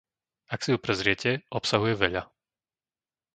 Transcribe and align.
Ak 0.53 0.59
si 0.65 0.69
ju 0.73 0.79
prezriete, 0.85 1.31
obsahuje 1.57 1.93
veľa. 2.03 2.23